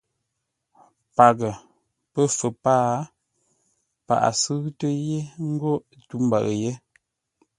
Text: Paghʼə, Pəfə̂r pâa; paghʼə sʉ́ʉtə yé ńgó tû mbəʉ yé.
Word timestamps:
Paghʼə, 1.15 1.51
Pəfə̂r 2.13 2.53
pâa; 2.63 3.07
paghʼə 4.07 4.29
sʉ́ʉtə 4.41 4.87
yé 5.07 5.19
ńgó 5.49 5.71
tû 6.07 6.15
mbəʉ 6.25 6.47
yé. 6.61 6.71